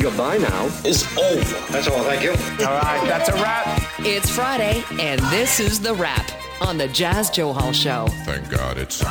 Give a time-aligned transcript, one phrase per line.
[0.00, 1.72] Goodbye now is over.
[1.72, 2.02] That's all.
[2.04, 2.30] Thank you.
[2.30, 3.80] All right, that's a wrap.
[4.00, 6.30] It's Friday, and this is The Wrap
[6.60, 8.06] on the Jas Johal Show.
[8.24, 9.02] Thank God it's.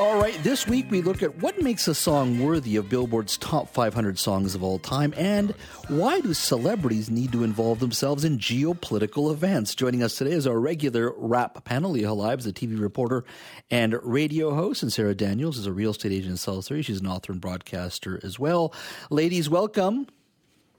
[0.00, 3.68] All right, this week we look at what makes a song worthy of Billboard's top
[3.68, 5.50] 500 songs of all time and
[5.88, 9.74] why do celebrities need to involve themselves in geopolitical events.
[9.74, 13.26] Joining us today is our regular wrap panel, Leah Holiove, a TV reporter
[13.70, 16.80] and radio host, and Sarah Daniels is a real estate agent in Surrey.
[16.80, 18.72] She's an author and broadcaster as well.
[19.10, 20.06] Ladies, welcome.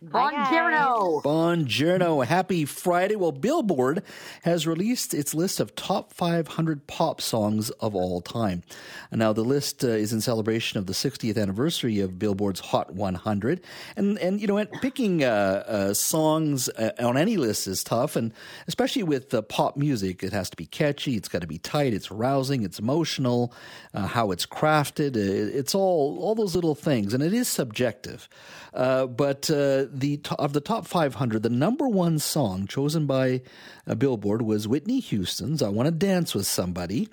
[0.04, 1.22] Buongiorno.
[1.22, 2.26] Buongiorno.
[2.26, 3.16] Happy Friday.
[3.16, 4.02] Well, Billboard
[4.42, 8.64] has released its list of top 500 pop songs of all time.
[9.12, 13.62] Now, the list uh, is in celebration of the 60th anniversary of Billboard's Hot 100.
[13.96, 18.34] And, and you know, picking uh, uh, songs uh, on any list is tough, and
[18.68, 21.94] especially with uh, pop music, it has to be catchy, it's got to be tight,
[21.94, 23.54] it's rousing, it's emotional,
[23.94, 25.16] uh, how it's crafted.
[25.16, 28.28] it's all, all those little things, and it is subjective.
[28.74, 29.48] but
[29.92, 33.42] the of the top 500, the number one song chosen by
[33.88, 37.10] uh, Billboard was Whitney Houston's "I Want to Dance with Somebody."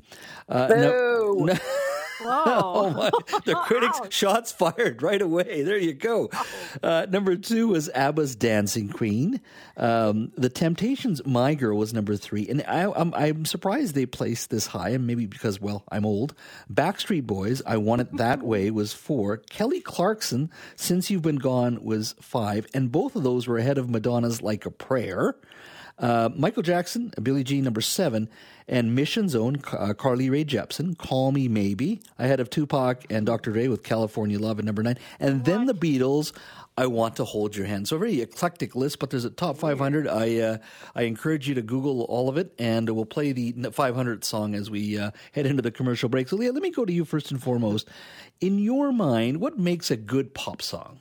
[0.48, 0.76] Uh, Boo!
[0.76, 1.54] No, no
[2.24, 3.10] oh my.
[3.44, 5.62] The critics shots fired right away.
[5.62, 6.30] There you go.
[6.82, 9.40] Uh, number two was ABBA's Dancing Queen.
[9.76, 12.48] Um, the Temptations' My Girl was number three.
[12.48, 16.34] And I, I'm, I'm surprised they placed this high, and maybe because, well, I'm old.
[16.72, 19.36] Backstreet Boys, I Want It That Way was four.
[19.36, 22.66] Kelly Clarkson, Since You've Been Gone was five.
[22.74, 25.36] And both of those were ahead of Madonna's Like a Prayer.
[25.98, 28.28] Uh, Michael Jackson, Billie Jean, number seven,
[28.68, 33.50] and Mission's own uh, Carly Rae Jepsen, Call Me Maybe, ahead of Tupac and Dr.
[33.50, 36.32] Dre with California Love at number nine, and then the Beatles.
[36.76, 37.88] I want to hold your hand.
[37.88, 40.06] So a very eclectic list, but there's a top 500.
[40.06, 40.58] I uh,
[40.94, 44.70] I encourage you to Google all of it, and we'll play the 500th song as
[44.70, 46.28] we uh, head into the commercial break.
[46.28, 47.88] So Leah, let me go to you first and foremost.
[48.40, 51.00] In your mind, what makes a good pop song?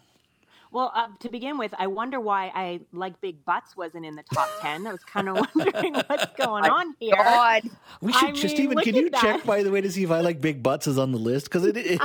[0.78, 4.22] Well, uh, to begin with, I wonder why I like Big Butts wasn't in the
[4.31, 4.86] top ten.
[4.86, 7.15] I was kind of wondering what's going on here.
[7.15, 7.64] God.
[7.99, 8.77] We should I just mean, even.
[8.83, 9.20] Can you that.
[9.20, 11.45] check by the way to see if I like Big Butts is on the list
[11.45, 11.99] because it it,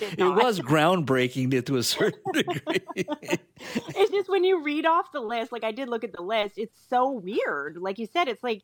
[0.00, 2.80] it was groundbreaking to a certain degree.
[2.96, 6.58] it's just when you read off the list, like I did look at the list.
[6.58, 7.76] It's so weird.
[7.76, 8.62] Like you said, it's like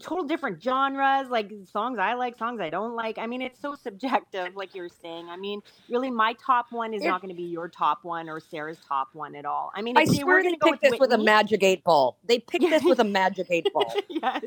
[0.00, 3.18] total different genres, like songs I like, songs I don't like.
[3.18, 5.28] I mean, it's so subjective, like you're saying.
[5.28, 8.28] I mean, really, my top one is it, not going to be your top one
[8.28, 9.70] or Sarah's top one at all.
[9.74, 12.18] I mean, I swear they picked this Whitney, with a magic eight ball.
[12.24, 13.92] They picked this with a magic eight ball.
[14.08, 14.44] yes,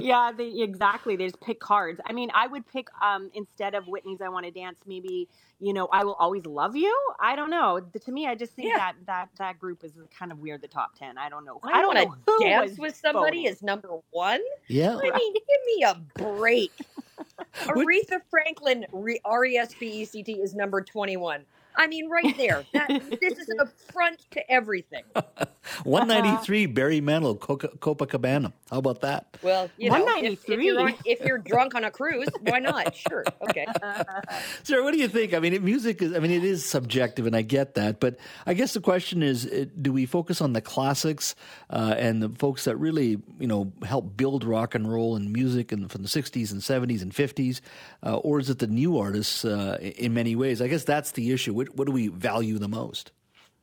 [0.00, 1.16] yeah, they, exactly.
[1.16, 2.00] They just pick cards.
[2.04, 5.72] I mean, I would pick um, instead of Whitney's "I Want to Dance," maybe you
[5.72, 6.94] know, I will always love you.
[7.18, 7.80] I don't know.
[7.80, 8.76] To me, I just think yeah.
[8.76, 10.60] that that that group is kind of weird.
[10.60, 11.16] The top ten.
[11.16, 11.60] I don't know.
[11.62, 13.52] I, I don't want to dance with somebody voting.
[13.52, 14.40] is number one.
[14.68, 14.96] Yeah.
[14.96, 16.72] I mean, give me a break.
[17.60, 18.84] Aretha Franklin,
[19.24, 21.42] R E S P E C T, is number twenty one.
[21.76, 22.64] I mean, right there.
[22.72, 22.88] That,
[23.20, 25.04] this is an affront to everything.
[25.84, 28.52] 193 Barry Manilow, Coca- Copacabana.
[28.70, 29.36] How about that?
[29.42, 32.94] Well, you know, if, if, you're on, if, you're drunk on a cruise, why not?
[32.94, 33.24] Sure.
[33.42, 33.66] Okay.
[34.62, 35.34] Sir, what do you think?
[35.34, 38.00] I mean, music is, I mean, it is subjective, and I get that.
[38.00, 38.16] But
[38.46, 41.34] I guess the question is uh, do we focus on the classics
[41.70, 45.72] uh, and the folks that really, you know, help build rock and roll and music
[45.72, 47.60] and from the 60s and 70s and 50s?
[48.04, 50.60] Uh, or is it the new artists uh, in many ways?
[50.60, 53.12] I guess that's the issue what, what do we value the most?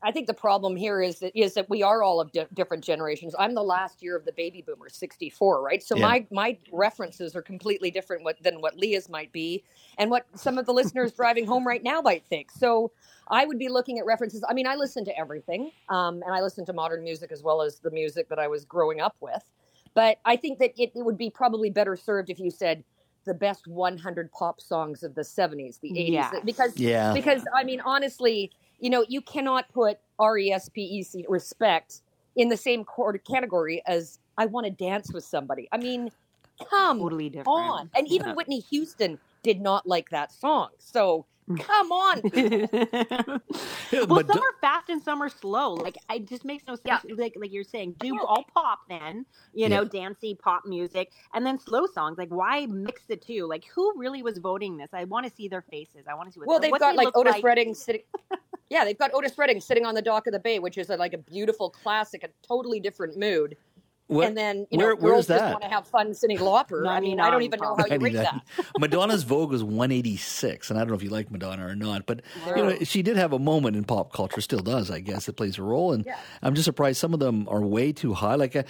[0.06, 2.84] I think the problem here is that is that we are all of di- different
[2.84, 3.34] generations.
[3.40, 5.82] I'm the last year of the baby boomers, 64, right?
[5.82, 6.02] So yeah.
[6.02, 9.64] my my references are completely different what, than what Leah's might be,
[9.98, 12.52] and what some of the listeners driving home right now might think.
[12.52, 12.92] So
[13.30, 14.44] I would be looking at references.
[14.48, 17.62] I mean, I listen to everything, um, and I listen to modern music as well
[17.62, 19.44] as the music that I was growing up with.
[19.94, 22.84] But I think that it, it would be probably better served if you said
[23.26, 26.32] the best 100 pop songs of the 70s, the 80s, yeah.
[26.44, 27.14] because yeah.
[27.14, 31.26] because I mean honestly, you know, you cannot put R E S P E C
[31.30, 32.02] respect
[32.36, 32.86] in the same
[33.28, 35.68] category as I want to dance with somebody.
[35.72, 36.12] I mean,
[36.70, 37.48] come totally different.
[37.48, 37.90] on.
[37.96, 38.34] And even yeah.
[38.34, 40.70] Whitney Houston did not like that song.
[40.80, 41.26] So
[41.60, 42.22] Come on.
[44.08, 45.74] well, some are fast and some are slow.
[45.74, 47.04] Like it just makes no sense.
[47.06, 47.16] Yeah.
[47.18, 49.90] Like like you're saying, do all pop then, you know, yeah.
[50.02, 52.18] dancey pop music, and then slow songs.
[52.18, 53.46] Like why mix the two?
[53.48, 54.90] Like who really was voting this?
[54.94, 56.06] I want to see their faces.
[56.10, 56.48] I want to see what.
[56.48, 57.44] Well, they've what got they like Otis like.
[57.44, 58.04] Redding sitting.
[58.70, 60.98] yeah, they've got Otis Redding sitting on the dock of the bay, which is a,
[60.98, 63.58] like a beautiful classic, a totally different mood.
[64.08, 66.88] What- and then you where- know where's girls just want to have fun Cyndi Lauper.
[66.88, 68.42] I mean, I don't even know how you rate that.
[68.80, 72.22] Madonna's Vogue was 186, and I don't know if you like Madonna or not, but
[72.48, 75.28] you know she did have a moment in pop culture, still does, I guess.
[75.30, 76.06] It plays a role, and
[76.42, 78.36] I'm just surprised some of them are way too high.
[78.36, 78.64] Like, uh,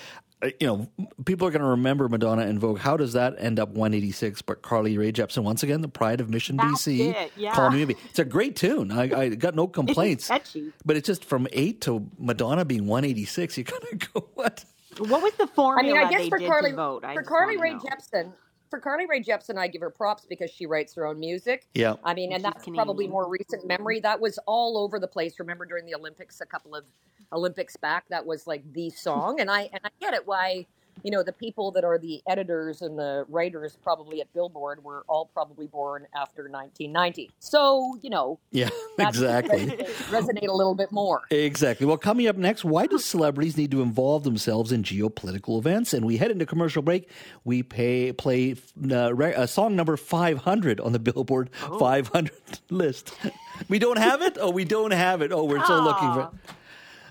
[0.44, 0.88] uh, you know,
[1.26, 2.78] people are going to remember Madonna and Vogue.
[2.80, 4.42] How does that end up 186?
[4.42, 7.14] But Carly Rae Jepsen, once again, the pride of Mission That's BC.
[7.16, 7.54] it, yeah.
[7.56, 7.96] Call me maybe.
[8.10, 8.92] It's a great tune.
[8.92, 10.28] I, I got no complaints.
[10.28, 10.74] catchy.
[10.86, 13.58] But it's just from eight to Madonna being 186.
[13.58, 14.66] You kind of go, what?
[15.00, 16.00] What was the formula?
[16.00, 17.04] I mean, I guess for Carly vote?
[17.04, 17.80] I for Carly wanna Rae.
[17.80, 18.34] Jepsen,
[18.70, 21.68] for Carly Rae Jepsen, I give her props because she writes her own music.
[21.76, 21.96] Yeah.
[22.04, 24.00] I mean, and She's that's probably more recent memory.
[24.00, 25.40] That was all over the place.
[25.40, 26.84] Remember during the Olympics, a couple of
[27.32, 29.40] Olympics back, that was like the song.
[29.40, 30.66] And I and I get it why
[31.04, 35.04] you know the people that are the editors and the writers probably at Billboard were
[35.08, 37.32] all probably born after 1990.
[37.40, 38.70] So you know Yeah,
[39.00, 39.60] exactly.
[39.68, 41.22] resonate, resonate a little bit more.
[41.32, 41.86] Exactly.
[41.86, 45.94] Well, coming up next, why do celebrities need to involve themselves in geopolitical events?
[45.94, 47.10] And we head into commercial break.
[47.44, 48.56] We pay, play
[48.92, 51.80] uh, re- uh, song number 500 on the Billboard Oh.
[51.80, 52.32] 500
[52.70, 53.14] list.
[53.70, 54.38] We don't have it?
[54.42, 55.32] Oh, we don't have it.
[55.32, 56.32] Oh, we're still looking for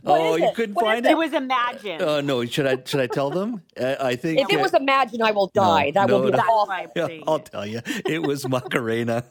[0.02, 0.54] What Oh, is you it?
[0.54, 1.16] couldn't What is find It it?
[1.18, 2.02] was Imagine.
[2.02, 2.44] Oh, no.
[2.44, 3.62] Should I should I tell them?
[3.80, 6.30] Uh, I think If it uh, was Imagine, I Will Die, that no, will be
[6.32, 6.36] no.
[6.38, 6.72] That's awful.
[6.72, 7.80] I'm yeah, saying I'll tell you.
[7.86, 9.24] It was Macarena.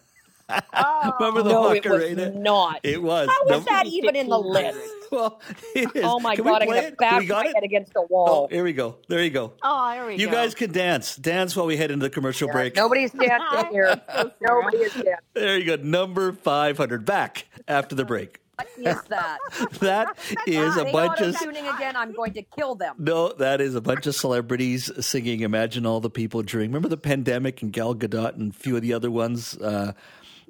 [0.74, 1.14] Oh.
[1.20, 2.80] Remember the No, it was not.
[2.84, 3.30] It was.
[3.30, 4.80] How No- was that even in the list?
[5.12, 5.42] Well,
[5.76, 6.04] it is.
[6.06, 7.56] Oh my Can god, I'm gonna bash we got my it?
[7.56, 8.48] head against the Oh, wall.
[8.50, 8.96] here we go.
[9.10, 9.54] There you go.
[9.64, 10.24] Oh, there we You go.
[10.26, 11.16] You guys can dance.
[11.18, 12.76] Dance while we head into the commercial break.
[12.78, 14.02] Nobody's dancing here.
[14.42, 15.14] Nobody is dancing.
[15.34, 15.84] There you go.
[15.84, 17.06] Number 500.
[17.06, 18.40] Back after the break.
[18.78, 19.38] What is that?
[19.80, 20.18] That
[20.48, 21.38] is a bunch of.
[21.38, 21.96] tuning again.
[21.96, 22.96] I'm going to kill them.
[23.00, 26.70] No, that is a bunch of celebrities singing Imagine All the People during.
[26.70, 29.94] Remember the pandemic and Gal Gadot and a few of the other ones uh,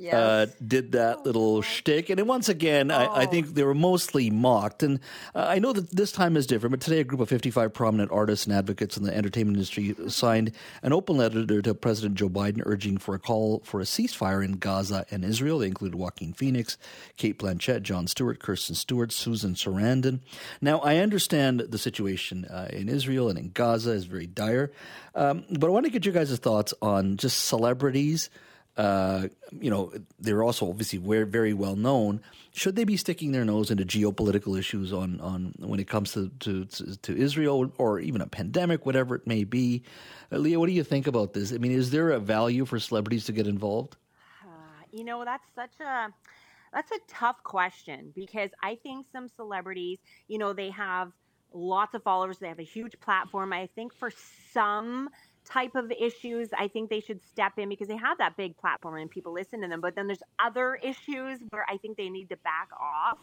[0.01, 0.13] Yes.
[0.15, 2.09] uh, did that little shtick.
[2.09, 4.81] And once again, I, I think they were mostly mocked.
[4.81, 4.99] And
[5.35, 8.11] uh, I know that this time is different, but today a group of 55 prominent
[8.11, 12.63] artists and advocates in the entertainment industry signed an open letter to President Joe Biden
[12.65, 15.59] urging for a call for a ceasefire in Gaza and Israel.
[15.59, 16.79] They include Joaquin Phoenix,
[17.17, 20.21] Cate Blanchett, Jon Stewart, Kristen Stewart, Susan Sarandon.
[20.61, 24.71] Now, I understand the situation uh, in Israel and in Gaza is very dire,
[25.13, 28.31] um, but I want to get your guys' thoughts on just celebrities
[28.77, 32.21] uh, you know, they're also obviously very, well known.
[32.53, 36.29] Should they be sticking their nose into geopolitical issues on, on when it comes to,
[36.39, 39.83] to, to Israel or even a pandemic, whatever it may be?
[40.31, 41.53] Uh, Leah, what do you think about this?
[41.53, 43.97] I mean, is there a value for celebrities to get involved?
[44.93, 46.09] You know, that's such a
[46.73, 51.13] that's a tough question because I think some celebrities, you know, they have
[51.53, 53.53] lots of followers, they have a huge platform.
[53.53, 54.11] I think for
[54.53, 55.09] some
[55.51, 58.95] type of issues, I think they should step in because they have that big platform
[58.99, 59.81] and people listen to them.
[59.81, 63.17] But then there's other issues where I think they need to back off.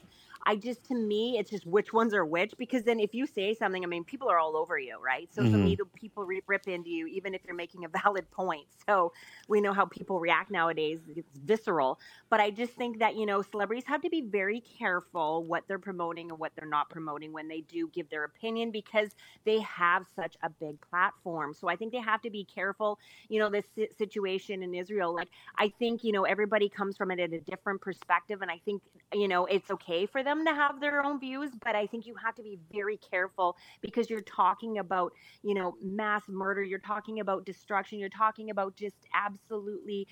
[0.44, 3.54] I just, to me, it's just which ones are which because then if you say
[3.54, 5.28] something, I mean, people are all over you, right?
[5.34, 5.82] So to me, mm-hmm.
[5.82, 8.66] the people re- rip into you even if you're making a valid point.
[8.86, 9.12] So
[9.48, 11.98] we know how people react nowadays; it's visceral.
[12.30, 15.78] But I just think that you know, celebrities have to be very careful what they're
[15.78, 19.10] promoting and what they're not promoting when they do give their opinion because
[19.44, 21.54] they have such a big platform.
[21.54, 22.98] So I think they have to be careful.
[23.28, 27.10] You know, this si- situation in Israel, like I think you know everybody comes from
[27.10, 28.82] it at a different perspective, and I think
[29.12, 32.14] you know it's okay for them to have their own views, but I think you
[32.22, 37.20] have to be very careful because you're talking about you know mass murder, you're talking
[37.20, 40.06] about destruction, you're talking about just absolutely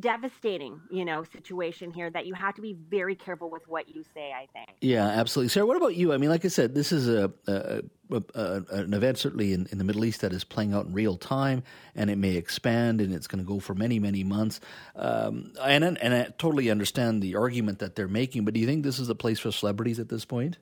[0.00, 4.04] devastating you know situation here that you have to be very careful with what you
[4.14, 4.32] say.
[4.32, 4.78] I think.
[4.80, 5.50] Yeah, absolutely.
[5.50, 6.12] Sarah, what about you?
[6.12, 9.66] I mean, like I said, this is a, a, a, a an event certainly in,
[9.70, 11.62] in the Middle East that is playing out in real time,
[11.94, 14.60] and it may expand, and it's going to go for many, many months.
[14.96, 18.84] Um, and and I totally understand the argument that they're making, but do you think
[18.84, 20.58] this is a place for celebrities at this point?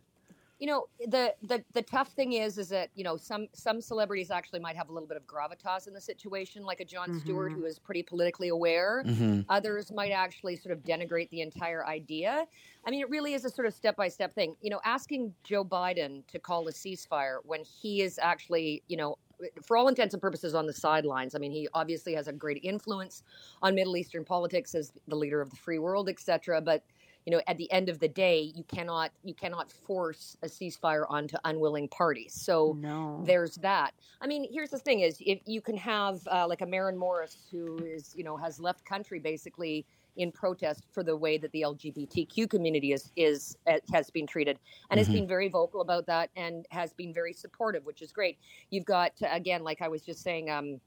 [0.59, 4.31] You know the, the the tough thing is is that you know some some celebrities
[4.31, 7.53] actually might have a little bit of gravitas in the situation like a Jon Stewart
[7.53, 7.61] mm-hmm.
[7.61, 9.03] who is pretty politically aware.
[9.07, 9.43] Mm-hmm.
[9.51, 12.47] Others might actually sort of denigrate the entire idea.
[12.87, 14.57] I mean it really is a sort of step by step thing.
[14.63, 19.19] You know asking joe biden to call a ceasefire when he is actually you know
[19.63, 21.35] for all intents and purposes on the sidelines.
[21.35, 23.23] I mean he obviously has a great influence
[23.61, 26.83] on middle eastern politics as the leader of the free world etc but
[27.27, 31.05] you know at the end of the day you cannot you cannot force a ceasefire
[31.11, 32.33] onto unwilling parties.
[32.33, 33.23] So No.
[33.27, 33.95] there's that.
[34.21, 37.49] I mean here's the thing is if you can have uh, like a Maren morris
[37.51, 39.85] who is you know has left country basically
[40.17, 44.59] in protest for the way that the lgbtq community is is uh, has been treated.
[44.91, 48.39] And has been very vocal about that and has been very supportive which is great.
[48.71, 50.81] You've got again like i was just saying um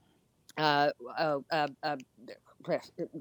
[0.58, 1.68] uh, uh, uh,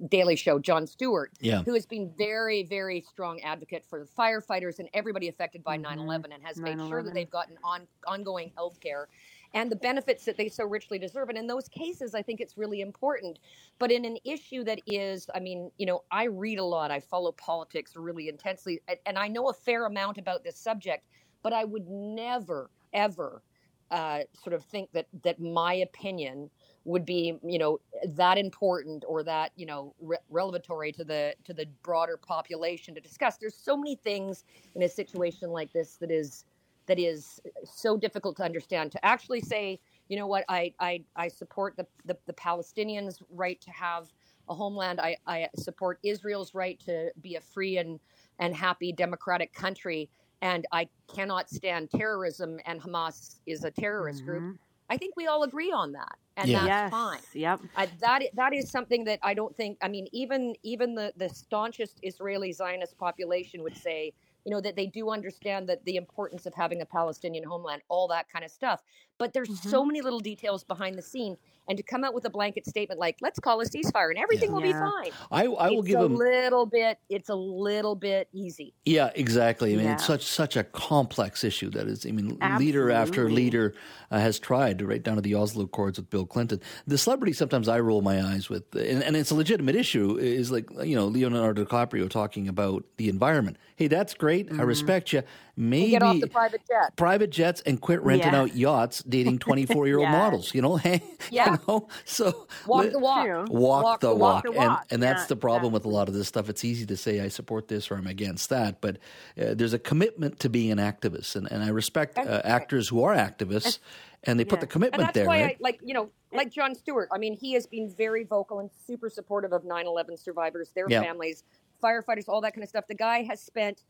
[0.08, 1.62] Daily Show, Jon Stewart, Yeah.
[1.62, 6.32] who has been very, very strong advocate for the firefighters and everybody affected by 9/11,
[6.32, 9.08] and has made sure that they've gotten on ongoing health care
[9.54, 11.30] and the benefits that they so richly deserve.
[11.30, 13.38] And in those cases, I think it's really important.
[13.78, 17.00] But in an issue that is, I mean, you know, I read a lot, I
[17.00, 21.06] follow politics really intensely, and I know a fair amount about this subject,
[21.42, 23.42] but I would never, ever
[23.90, 26.50] uh, sort of think that that my opinion
[26.84, 31.52] would be you know that important or that you know re- revelatory to the to
[31.52, 34.44] the broader population to discuss there's so many things
[34.74, 36.44] in a situation like this that is
[36.86, 41.28] that is so difficult to understand to actually say you know what i i, I
[41.28, 44.08] support the, the, the palestinians right to have
[44.48, 48.00] a homeland I, I support israel's right to be a free and
[48.38, 50.08] and happy democratic country
[50.40, 54.30] and I cannot stand terrorism, and Hamas is a terrorist mm-hmm.
[54.30, 54.58] group.
[54.90, 56.58] I think we all agree on that, and yeah.
[56.58, 56.90] that's yes.
[56.90, 57.20] fine.
[57.34, 57.60] Yep.
[57.76, 59.78] Uh, that that is something that I don't think.
[59.82, 64.12] I mean, even even the the staunchest Israeli Zionist population would say,
[64.44, 68.08] you know, that they do understand that the importance of having a Palestinian homeland, all
[68.08, 68.82] that kind of stuff.
[69.18, 69.68] But there's mm-hmm.
[69.68, 71.36] so many little details behind the scene,
[71.68, 74.50] and to come out with a blanket statement like "Let's call a ceasefire and everything
[74.50, 74.54] yeah.
[74.54, 74.72] will yeah.
[74.72, 76.98] be fine," I, I will it's give a them little bit.
[77.08, 78.74] It's a little bit easy.
[78.84, 79.74] Yeah, exactly.
[79.74, 79.94] I mean, yeah.
[79.94, 82.06] it's such such a complex issue that is.
[82.06, 82.66] I mean, Absolutely.
[82.66, 83.74] leader after leader
[84.10, 86.60] uh, has tried to right down to the Oslo Accords with Bill Clinton.
[86.86, 90.16] The celebrity sometimes I roll my eyes with, and, and it's a legitimate issue.
[90.18, 93.58] Is like you know Leonardo DiCaprio talking about the environment.
[93.76, 94.48] Hey, that's great.
[94.48, 94.60] Mm-hmm.
[94.60, 95.22] I respect you.
[95.56, 99.66] Maybe get off the private jet, private jets, and quit renting out yachts, dating twenty
[99.66, 100.54] four year old models.
[100.54, 101.52] You know, hey, yeah.
[101.52, 101.88] You know?
[102.04, 104.56] So walk the walk, walk, walk the walk, walk.
[104.56, 106.48] and and that's yeah, the problem with a lot of this stuff.
[106.48, 108.96] It's easy to say I support this or I'm against that, but
[109.40, 113.02] uh, there's a commitment to being an activist, and, and I respect uh, actors who
[113.02, 113.78] are activists,
[114.24, 115.26] and they put the commitment and that's there.
[115.26, 115.56] Why right?
[115.60, 117.08] I, like you know, like Jon Stewart.
[117.12, 121.44] I mean, he has been very vocal and super supportive of 9/11 survivors, their families,
[121.82, 122.86] firefighters, all that kind of stuff.
[122.86, 123.84] The guy has spent,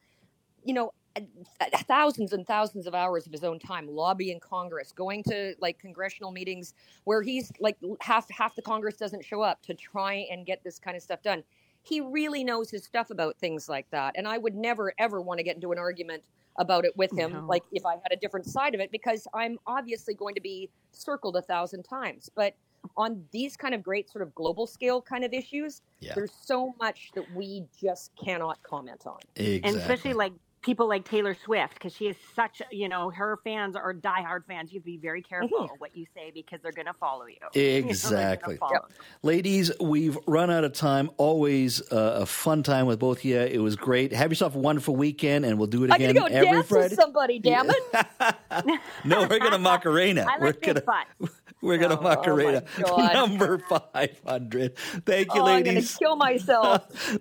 [0.64, 0.92] you know,
[1.86, 6.30] thousands and thousands of hours of his own time lobbying Congress, going to like congressional
[6.30, 10.62] meetings where he's like half half the Congress doesn't show up to try and get
[10.64, 11.42] this kind of stuff done.
[11.82, 15.38] He really knows his stuff about things like that, and I would never ever want
[15.38, 16.22] to get into an argument
[16.58, 17.46] about it with him, no.
[17.46, 20.68] like if I had a different side of it, because I'm obviously going to be
[20.92, 22.28] circled a thousand times.
[22.34, 22.54] But
[22.96, 26.14] on these kind of great sort of global scale kind of issues, yeah.
[26.14, 29.18] there's so much that we just cannot comment on.
[29.36, 29.62] Exactly.
[29.64, 30.32] And especially like
[30.68, 34.70] people like Taylor Swift because she is such, you know, her fans are diehard fans.
[34.70, 35.74] You have to be very careful mm-hmm.
[35.78, 37.36] what you say because they're going to follow you.
[37.88, 38.54] Exactly.
[38.54, 38.92] You know, yep.
[39.22, 41.10] Ladies, we've run out of time.
[41.16, 43.38] Always uh, a fun time with both of you.
[43.38, 44.12] It was great.
[44.12, 46.84] Have yourself a wonderful weekend, and we'll do it again go every dance Friday.
[46.90, 47.82] With somebody, damn it!
[49.04, 50.26] no, we're going to Macarena.
[50.28, 51.04] I like we're gonna,
[51.60, 52.64] We're going to oh, Macarena.
[52.84, 54.76] Oh Number 500.
[54.76, 55.68] Thank you, oh, ladies.
[55.68, 57.18] I'm going to kill myself.